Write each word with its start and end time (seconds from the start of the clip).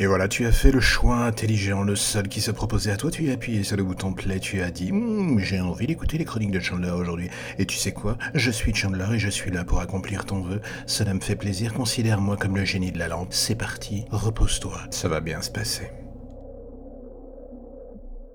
Et 0.00 0.06
voilà, 0.06 0.28
tu 0.28 0.46
as 0.46 0.52
fait 0.52 0.70
le 0.70 0.78
choix 0.78 1.16
intelligent, 1.16 1.82
le 1.82 1.96
seul 1.96 2.28
qui 2.28 2.40
se 2.40 2.52
proposait 2.52 2.92
à 2.92 2.96
toi, 2.96 3.10
tu 3.10 3.28
as 3.30 3.32
appuyé 3.32 3.64
sur 3.64 3.76
le 3.76 3.82
bouton 3.82 4.12
play, 4.12 4.38
tu 4.38 4.62
as 4.62 4.70
dit 4.70 4.92
Hum, 4.92 5.40
j'ai 5.40 5.60
envie 5.60 5.88
d'écouter 5.88 6.18
les 6.18 6.24
chroniques 6.24 6.52
de 6.52 6.60
Chandler 6.60 6.90
aujourd'hui. 6.90 7.30
Et 7.58 7.66
tu 7.66 7.76
sais 7.76 7.90
quoi? 7.90 8.16
Je 8.34 8.52
suis 8.52 8.72
Chandler 8.72 9.06
et 9.14 9.18
je 9.18 9.28
suis 9.28 9.50
là 9.50 9.64
pour 9.64 9.80
accomplir 9.80 10.24
ton 10.24 10.40
vœu. 10.40 10.60
Cela 10.86 11.14
me 11.14 11.20
fait 11.20 11.34
plaisir, 11.34 11.74
considère-moi 11.74 12.36
comme 12.36 12.56
le 12.56 12.64
génie 12.64 12.92
de 12.92 12.98
la 12.98 13.08
lampe. 13.08 13.32
C'est 13.32 13.56
parti, 13.56 14.04
repose-toi, 14.12 14.78
ça 14.90 15.08
va 15.08 15.20
bien 15.20 15.42
se 15.42 15.50
passer. 15.50 15.90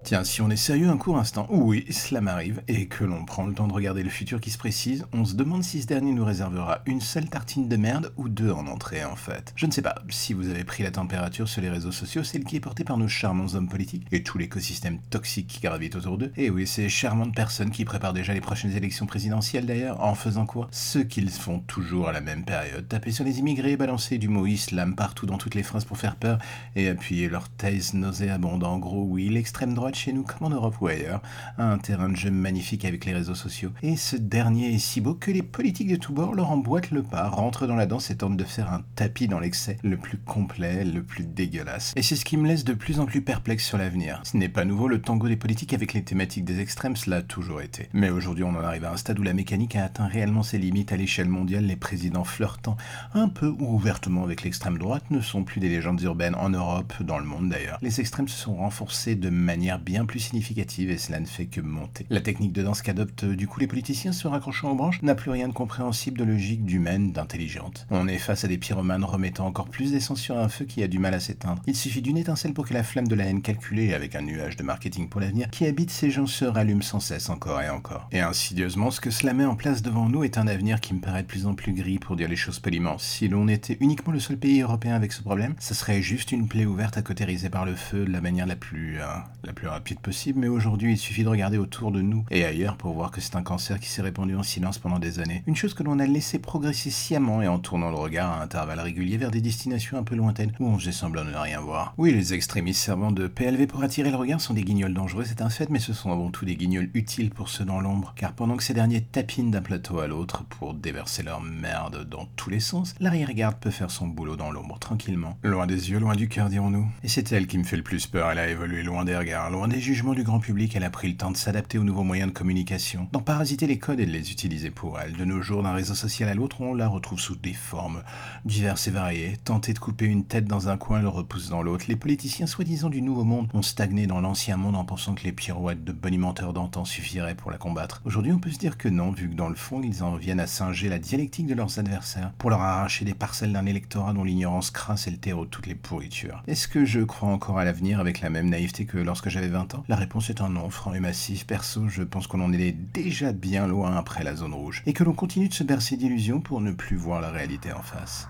Tiens, 0.03 0.25
si 0.25 0.41
on 0.41 0.49
est 0.49 0.57
sérieux 0.57 0.89
un 0.89 0.97
court 0.97 1.17
instant, 1.17 1.47
oui, 1.49 1.85
cela 1.89 2.19
m'arrive, 2.19 2.61
et 2.67 2.87
que 2.87 3.05
l'on 3.05 3.23
prend 3.23 3.45
le 3.45 3.53
temps 3.53 3.69
de 3.69 3.73
regarder 3.73 4.03
le 4.03 4.09
futur 4.09 4.41
qui 4.41 4.49
se 4.49 4.57
précise, 4.57 5.05
on 5.13 5.23
se 5.23 5.33
demande 5.33 5.63
si 5.63 5.81
ce 5.81 5.87
dernier 5.87 6.11
nous 6.11 6.25
réservera 6.25 6.81
une 6.85 6.99
seule 6.99 7.29
tartine 7.29 7.69
de 7.69 7.77
merde 7.77 8.11
ou 8.17 8.27
deux 8.27 8.51
en 8.51 8.67
entrée 8.67 9.05
en 9.05 9.15
fait. 9.15 9.53
Je 9.55 9.65
ne 9.65 9.71
sais 9.71 9.81
pas, 9.81 9.95
si 10.09 10.33
vous 10.33 10.49
avez 10.49 10.65
pris 10.65 10.83
la 10.83 10.91
température 10.91 11.47
sur 11.47 11.61
les 11.61 11.69
réseaux 11.69 11.93
sociaux, 11.93 12.25
celle 12.25 12.43
qui 12.43 12.57
est 12.57 12.59
portée 12.59 12.83
par 12.83 12.97
nos 12.97 13.07
charmants 13.07 13.53
hommes 13.53 13.69
politiques 13.69 14.05
et 14.11 14.23
tout 14.23 14.37
l'écosystème 14.37 14.99
toxique 15.09 15.47
qui 15.47 15.61
gravite 15.61 15.95
autour 15.95 16.17
d'eux. 16.17 16.33
Et 16.35 16.49
oui, 16.49 16.67
ces 16.67 16.89
charmantes 16.89 17.33
personnes 17.33 17.71
qui 17.71 17.85
préparent 17.85 18.11
déjà 18.11 18.33
les 18.33 18.41
prochaines 18.41 18.75
élections 18.75 19.05
présidentielles 19.05 19.65
d'ailleurs, 19.65 20.03
en 20.03 20.15
faisant 20.15 20.45
quoi? 20.45 20.67
Ce 20.71 20.99
qu'ils 20.99 21.29
font 21.29 21.59
toujours 21.59 22.09
à 22.09 22.11
la 22.11 22.19
même 22.19 22.43
période, 22.43 22.89
taper 22.89 23.11
sur 23.11 23.23
les 23.23 23.39
immigrés, 23.39 23.77
balancer 23.77 24.17
du 24.17 24.27
mot 24.27 24.47
islam 24.47 24.95
partout 24.95 25.27
dans 25.27 25.37
toutes 25.37 25.55
les 25.55 25.63
phrases 25.63 25.85
pour 25.85 25.97
faire 25.97 26.17
peur, 26.17 26.39
et 26.75 26.89
appuyer 26.89 27.29
leur 27.29 27.47
thèse 27.47 27.93
nauséabonde. 27.93 28.65
En 28.65 28.79
gros, 28.79 29.05
oui, 29.07 29.29
l'extrême 29.29 29.73
droite 29.73 29.92
chez 29.95 30.13
nous 30.13 30.23
comme 30.23 30.47
en 30.47 30.49
Europe 30.49 30.75
ou 30.81 30.87
ailleurs, 30.87 31.21
un 31.57 31.77
terrain 31.77 32.09
de 32.09 32.15
jeu 32.15 32.31
magnifique 32.31 32.85
avec 32.85 33.05
les 33.05 33.13
réseaux 33.13 33.35
sociaux. 33.35 33.71
Et 33.81 33.95
ce 33.95 34.15
dernier 34.15 34.73
est 34.73 34.79
si 34.79 35.01
beau 35.01 35.13
que 35.13 35.31
les 35.31 35.41
politiques 35.41 35.89
de 35.89 35.95
tous 35.95 36.13
bords 36.13 36.33
leur 36.33 36.51
emboîtent 36.51 36.91
le 36.91 37.03
pas, 37.03 37.27
rentrent 37.29 37.67
dans 37.67 37.75
la 37.75 37.85
danse 37.85 38.09
et 38.09 38.17
tentent 38.17 38.37
de 38.37 38.43
faire 38.43 38.71
un 38.71 38.83
tapis 38.95 39.27
dans 39.27 39.39
l'excès 39.39 39.77
le 39.83 39.97
plus 39.97 40.17
complet, 40.17 40.83
le 40.83 41.03
plus 41.03 41.23
dégueulasse. 41.23 41.93
Et 41.95 42.01
c'est 42.01 42.15
ce 42.15 42.25
qui 42.25 42.37
me 42.37 42.47
laisse 42.47 42.63
de 42.63 42.73
plus 42.73 42.99
en 42.99 43.05
plus 43.05 43.21
perplexe 43.21 43.65
sur 43.65 43.77
l'avenir. 43.77 44.21
Ce 44.23 44.37
n'est 44.37 44.49
pas 44.49 44.65
nouveau 44.65 44.87
le 44.87 45.01
tango 45.01 45.27
des 45.27 45.37
politiques 45.37 45.73
avec 45.73 45.93
les 45.93 46.03
thématiques 46.03 46.45
des 46.45 46.59
extrêmes, 46.59 46.95
cela 46.95 47.17
a 47.17 47.21
toujours 47.21 47.61
été. 47.61 47.89
Mais 47.93 48.09
aujourd'hui 48.09 48.43
on 48.43 48.49
en 48.49 48.63
arrive 48.63 48.85
à 48.85 48.91
un 48.91 48.97
stade 48.97 49.19
où 49.19 49.23
la 49.23 49.33
mécanique 49.33 49.75
a 49.75 49.85
atteint 49.85 50.07
réellement 50.07 50.43
ses 50.43 50.57
limites 50.57 50.91
à 50.91 50.97
l'échelle 50.97 51.29
mondiale, 51.29 51.65
les 51.65 51.75
présidents 51.75 52.23
flirtant 52.23 52.77
un 53.13 53.29
peu 53.29 53.47
ou 53.47 53.75
ouvertement 53.75 54.23
avec 54.23 54.43
l'extrême 54.43 54.77
droite 54.77 55.03
ne 55.09 55.21
sont 55.21 55.43
plus 55.43 55.59
des 55.59 55.69
légendes 55.69 56.01
urbaines 56.01 56.35
en 56.35 56.49
Europe, 56.49 56.93
dans 57.01 57.19
le 57.19 57.25
monde 57.25 57.49
d'ailleurs. 57.49 57.77
Les 57.81 57.99
extrêmes 57.99 58.27
se 58.27 58.37
sont 58.37 58.55
renforcés 58.55 59.15
de 59.15 59.29
manière 59.29 59.79
bien 59.83 60.05
plus 60.05 60.19
significative 60.19 60.89
et 60.89 60.97
cela 60.97 61.19
ne 61.19 61.25
fait 61.25 61.45
que 61.45 61.61
monter. 61.61 62.05
La 62.09 62.21
technique 62.21 62.53
de 62.53 62.63
danse 62.63 62.81
qu'adoptent 62.81 63.25
du 63.25 63.47
coup 63.47 63.59
les 63.59 63.67
politiciens 63.67 64.11
se 64.11 64.27
raccrochant 64.27 64.71
aux 64.71 64.75
branches 64.75 65.01
n'a 65.01 65.15
plus 65.15 65.31
rien 65.31 65.47
de 65.47 65.53
compréhensible, 65.53 66.17
de 66.17 66.23
logique, 66.23 66.65
d'humaine, 66.65 67.11
d'intelligente. 67.11 67.85
On 67.91 68.07
est 68.07 68.17
face 68.17 68.43
à 68.43 68.47
des 68.47 68.57
pyromanes 68.57 69.03
remettant 69.03 69.45
encore 69.45 69.69
plus 69.69 69.91
d'essence 69.91 70.19
sur 70.19 70.37
un 70.37 70.49
feu 70.49 70.65
qui 70.65 70.83
a 70.83 70.87
du 70.87 70.99
mal 70.99 71.13
à 71.13 71.19
s'éteindre. 71.19 71.61
Il 71.67 71.75
suffit 71.75 72.01
d'une 72.01 72.17
étincelle 72.17 72.53
pour 72.53 72.67
que 72.67 72.73
la 72.73 72.83
flamme 72.83 73.07
de 73.07 73.15
la 73.15 73.25
haine 73.25 73.41
calculée 73.41 73.93
avec 73.93 74.15
un 74.15 74.21
nuage 74.21 74.55
de 74.55 74.63
marketing 74.63 75.09
pour 75.09 75.21
l'avenir 75.21 75.49
qui 75.49 75.65
habite 75.65 75.89
ces 75.89 76.11
gens 76.11 76.27
se 76.27 76.45
rallume 76.45 76.81
sans 76.81 76.99
cesse 76.99 77.29
encore 77.29 77.61
et 77.61 77.69
encore. 77.69 78.07
Et 78.11 78.21
insidieusement, 78.21 78.91
ce 78.91 79.01
que 79.01 79.11
cela 79.11 79.33
met 79.33 79.45
en 79.45 79.55
place 79.55 79.81
devant 79.81 80.09
nous 80.09 80.23
est 80.23 80.37
un 80.37 80.47
avenir 80.47 80.79
qui 80.79 80.93
me 80.93 80.99
paraît 80.99 81.23
de 81.23 81.27
plus 81.27 81.45
en 81.45 81.53
plus 81.53 81.73
gris 81.73 81.99
pour 81.99 82.15
dire 82.15 82.29
les 82.29 82.35
choses 82.35 82.59
poliment. 82.59 82.97
Si 82.97 83.27
l'on 83.27 83.47
était 83.47 83.77
uniquement 83.79 84.13
le 84.13 84.19
seul 84.19 84.37
pays 84.37 84.61
européen 84.61 84.95
avec 84.95 85.11
ce 85.11 85.21
problème, 85.21 85.55
ce 85.59 85.73
serait 85.73 86.01
juste 86.01 86.31
une 86.31 86.47
plaie 86.47 86.65
ouverte 86.65 86.97
à 86.97 87.01
cautériser 87.01 87.49
par 87.49 87.65
le 87.65 87.75
feu 87.75 88.05
de 88.05 88.11
la 88.11 88.21
manière 88.21 88.45
la 88.45 88.55
plus, 88.55 88.99
euh, 88.99 89.05
la 89.43 89.53
plus 89.53 89.67
rapide 89.73 89.99
possible, 89.99 90.39
mais 90.39 90.47
aujourd'hui 90.47 90.93
il 90.93 90.97
suffit 90.97 91.23
de 91.23 91.29
regarder 91.29 91.57
autour 91.57 91.91
de 91.91 92.01
nous 92.01 92.25
et 92.31 92.45
ailleurs 92.45 92.77
pour 92.77 92.93
voir 92.93 93.11
que 93.11 93.21
c'est 93.21 93.35
un 93.35 93.43
cancer 93.43 93.79
qui 93.79 93.89
s'est 93.89 94.01
répandu 94.01 94.35
en 94.35 94.43
silence 94.43 94.77
pendant 94.77 94.99
des 94.99 95.19
années. 95.19 95.43
Une 95.47 95.55
chose 95.55 95.73
que 95.73 95.83
l'on 95.83 95.99
a 95.99 96.05
laissé 96.05 96.39
progresser 96.39 96.89
sciemment 96.89 97.41
et 97.41 97.47
en 97.47 97.59
tournant 97.59 97.89
le 97.89 97.97
regard 97.97 98.31
à 98.31 98.41
intervalles 98.41 98.79
réguliers 98.79 99.17
vers 99.17 99.31
des 99.31 99.41
destinations 99.41 99.97
un 99.97 100.03
peu 100.03 100.15
lointaines 100.15 100.51
où 100.59 100.67
on 100.67 100.77
faisait 100.77 100.91
semblant 100.91 101.25
de 101.25 101.31
ne 101.31 101.37
rien 101.37 101.59
voir. 101.59 101.93
Oui, 101.97 102.13
les 102.13 102.33
extrémistes 102.33 102.81
servant 102.81 103.11
de 103.11 103.27
PLV 103.27 103.67
pour 103.67 103.83
attirer 103.83 104.11
le 104.11 104.17
regard 104.17 104.41
sont 104.41 104.53
des 104.53 104.63
guignols 104.63 104.93
dangereux, 104.93 105.25
c'est 105.25 105.41
un 105.41 105.49
fait, 105.49 105.69
mais 105.69 105.79
ce 105.79 105.93
sont 105.93 106.11
avant 106.11 106.29
tout 106.29 106.45
des 106.45 106.55
guignols 106.55 106.89
utiles 106.93 107.29
pour 107.29 107.49
ceux 107.49 107.65
dans 107.65 107.81
l'ombre, 107.81 108.13
car 108.15 108.33
pendant 108.33 108.57
que 108.57 108.63
ces 108.63 108.73
derniers 108.73 109.01
tapinent 109.01 109.51
d'un 109.51 109.61
plateau 109.61 109.99
à 109.99 110.07
l'autre 110.07 110.43
pour 110.43 110.73
déverser 110.73 111.23
leur 111.23 111.41
merde 111.41 112.07
dans 112.09 112.27
tous 112.35 112.49
les 112.49 112.59
sens, 112.59 112.95
l'arrière-garde 112.99 113.57
peut 113.59 113.71
faire 113.71 113.91
son 113.91 114.07
boulot 114.07 114.35
dans 114.35 114.51
l'ombre 114.51 114.79
tranquillement. 114.79 115.37
Loin 115.43 115.67
des 115.67 115.91
yeux, 115.91 115.99
loin 115.99 116.15
du 116.15 116.27
cœur, 116.27 116.49
dirons-nous. 116.49 116.87
Et 117.03 117.07
c'est 117.07 117.31
elle 117.31 117.47
qui 117.47 117.57
me 117.57 117.63
fait 117.63 117.77
le 117.77 117.83
plus 117.83 118.07
peur, 118.07 118.31
elle 118.31 118.39
a 118.39 118.49
évolué 118.49 118.83
loin 118.83 119.05
des 119.05 119.17
regards, 119.17 119.49
loin 119.49 119.62
des 119.67 119.79
jugements 119.79 120.13
du 120.13 120.23
grand 120.23 120.39
public, 120.39 120.75
elle 120.75 120.83
a 120.83 120.89
pris 120.89 121.07
le 121.07 121.15
temps 121.15 121.31
de 121.31 121.37
s'adapter 121.37 121.77
aux 121.77 121.83
nouveaux 121.83 122.03
moyens 122.03 122.31
de 122.31 122.37
communication, 122.37 123.07
d'en 123.11 123.21
parasiter 123.21 123.67
les 123.67 123.77
codes 123.77 123.99
et 123.99 124.05
de 124.05 124.11
les 124.11 124.31
utiliser 124.31 124.71
pour 124.71 124.99
elle. 124.99 125.13
De 125.13 125.25
nos 125.25 125.41
jours, 125.41 125.63
d'un 125.63 125.73
réseau 125.73 125.95
social 125.95 126.29
à 126.29 126.33
l'autre, 126.33 126.61
on 126.61 126.73
la 126.73 126.87
retrouve 126.87 127.19
sous 127.19 127.35
des 127.35 127.53
formes 127.53 128.03
diverses 128.45 128.87
et 128.87 128.91
variées. 128.91 129.37
Tenter 129.43 129.73
de 129.73 129.79
couper 129.79 130.05
une 130.05 130.25
tête 130.25 130.45
dans 130.45 130.69
un 130.69 130.77
coin 130.77 131.01
le 131.01 131.07
repousse 131.07 131.49
dans 131.49 131.61
l'autre. 131.61 131.85
Les 131.87 131.95
politiciens 131.95 132.47
soi-disant 132.47 132.89
du 132.89 133.01
nouveau 133.01 133.23
monde 133.23 133.47
ont 133.53 133.61
stagné 133.61 134.07
dans 134.07 134.21
l'ancien 134.21 134.57
monde 134.57 134.75
en 134.75 134.85
pensant 134.85 135.13
que 135.13 135.23
les 135.23 135.31
pirouettes 135.31 135.83
de 135.83 135.91
bonimenteurs 135.91 136.53
d'antan 136.53 136.85
suffiraient 136.85 137.35
pour 137.35 137.51
la 137.51 137.57
combattre. 137.57 138.01
Aujourd'hui, 138.05 138.33
on 138.33 138.39
peut 138.39 138.51
se 138.51 138.59
dire 138.59 138.77
que 138.77 138.89
non, 138.89 139.11
vu 139.11 139.29
que 139.29 139.35
dans 139.35 139.49
le 139.49 139.55
fond, 139.55 139.81
ils 139.83 140.03
en 140.03 140.15
viennent 140.15 140.39
à 140.39 140.47
singer 140.47 140.89
la 140.89 140.99
dialectique 140.99 141.47
de 141.47 141.53
leurs 141.53 141.79
adversaires 141.79 142.31
pour 142.37 142.49
leur 142.49 142.61
arracher 142.61 143.05
des 143.05 143.13
parcelles 143.13 143.53
d'un 143.53 143.65
électorat 143.65 144.13
dont 144.13 144.23
l'ignorance 144.23 144.71
crasse 144.71 145.07
et 145.07 145.11
le 145.11 145.17
terreau 145.17 145.45
de 145.45 145.49
toutes 145.49 145.67
les 145.67 145.75
pourritures. 145.75 146.43
Est-ce 146.47 146.67
que 146.67 146.85
je 146.85 146.99
crois 147.01 147.29
encore 147.29 147.59
à 147.59 147.65
l'avenir 147.65 147.99
avec 147.99 148.21
la 148.21 148.29
même 148.29 148.49
naïveté 148.49 148.85
que 148.85 148.97
lorsque 148.97 149.29
j'avais 149.29 149.52
20 149.53 149.75
ans 149.75 149.85
La 149.87 149.95
réponse 149.95 150.29
est 150.29 150.41
un 150.41 150.49
non, 150.49 150.69
franc 150.69 150.93
et 150.93 150.99
massif. 150.99 151.47
Perso, 151.47 151.87
je 151.87 152.03
pense 152.03 152.27
qu'on 152.27 152.41
en 152.41 152.51
est 152.51 152.71
déjà 152.71 153.31
bien 153.31 153.67
loin 153.67 153.95
après 153.95 154.23
la 154.23 154.35
zone 154.35 154.53
rouge 154.53 154.83
et 154.85 154.93
que 154.93 155.03
l'on 155.03 155.13
continue 155.13 155.47
de 155.47 155.53
se 155.53 155.63
bercer 155.63 155.95
d'illusions 155.95 156.41
pour 156.41 156.59
ne 156.59 156.71
plus 156.71 156.97
voir 156.97 157.21
la 157.21 157.31
réalité 157.31 157.71
en 157.71 157.81
face. 157.81 158.27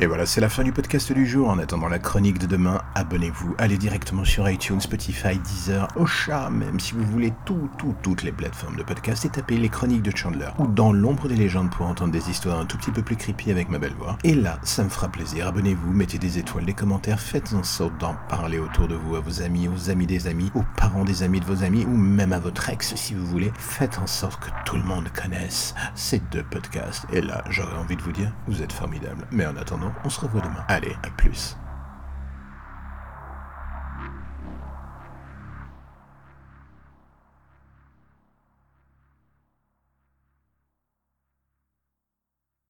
Et 0.00 0.06
voilà, 0.06 0.26
c'est 0.26 0.40
la 0.40 0.48
fin 0.48 0.64
du 0.64 0.72
podcast 0.72 1.12
du 1.12 1.26
jour. 1.26 1.48
En 1.48 1.58
attendant 1.58 1.88
la 1.88 1.98
chronique 1.98 2.38
de 2.38 2.46
demain, 2.46 2.80
abonnez-vous. 2.94 3.54
Allez 3.58 3.78
directement 3.78 4.24
sur 4.24 4.48
iTunes, 4.48 4.80
Spotify, 4.80 5.38
Deezer, 5.38 5.86
Ocha, 5.96 6.50
même 6.50 6.80
si 6.80 6.94
vous 6.94 7.04
voulez 7.04 7.32
tout, 7.44 7.68
tout, 7.78 7.94
toutes 8.02 8.22
les 8.22 8.32
plateformes 8.32 8.76
de 8.76 8.82
podcast 8.82 9.24
et 9.24 9.28
tapez 9.28 9.58
les 9.58 9.68
chroniques 9.68 10.02
de 10.02 10.14
Chandler 10.16 10.48
ou 10.58 10.66
dans 10.66 10.92
l'ombre 10.92 11.28
des 11.28 11.36
légendes 11.36 11.70
pour 11.70 11.86
entendre 11.86 12.12
des 12.12 12.30
histoires 12.30 12.58
un 12.58 12.64
tout 12.64 12.78
petit 12.78 12.90
peu 12.90 13.02
plus 13.02 13.16
creepy 13.16 13.50
avec 13.50 13.68
ma 13.68 13.78
belle 13.78 13.94
voix. 13.94 14.16
Et 14.24 14.34
là, 14.34 14.58
ça 14.62 14.82
me 14.82 14.88
fera 14.88 15.08
plaisir. 15.08 15.46
Abonnez-vous, 15.46 15.92
mettez 15.92 16.18
des 16.18 16.38
étoiles, 16.38 16.64
des 16.64 16.74
commentaires, 16.74 17.20
faites 17.20 17.52
en 17.52 17.62
sorte 17.62 17.96
d'en 17.98 18.16
parler 18.28 18.58
autour 18.58 18.88
de 18.88 18.94
vous 18.94 19.16
à 19.16 19.20
vos 19.20 19.42
amis, 19.42 19.68
aux 19.68 19.90
amis 19.90 20.06
des 20.06 20.26
amis, 20.26 20.50
aux 20.54 20.64
parents 20.76 21.04
des 21.04 21.22
amis 21.22 21.40
de 21.40 21.46
vos 21.46 21.62
amis 21.62 21.84
ou 21.84 21.96
même 21.96 22.32
à 22.32 22.38
votre 22.38 22.70
ex 22.70 22.94
si 22.94 23.14
vous 23.14 23.26
voulez. 23.26 23.52
Faites 23.58 23.98
en 23.98 24.06
sorte 24.06 24.40
que 24.42 24.50
tout 24.64 24.76
le 24.76 24.84
monde 24.84 25.08
connaisse 25.10 25.74
ces 25.94 26.20
deux 26.30 26.42
podcasts. 26.44 27.06
Et 27.12 27.20
là, 27.20 27.44
j'aurais 27.50 27.76
envie 27.76 27.96
de 27.96 28.02
vous 28.02 28.12
dire, 28.12 28.32
vous 28.48 28.62
êtes 28.62 28.72
formidables. 28.72 29.26
Mais 29.30 29.46
en 29.46 29.56
on 30.04 30.08
se 30.08 30.20
revoit 30.20 30.40
demain. 30.40 30.64
Allez, 30.68 30.96
à 31.02 31.10
plus. 31.10 31.56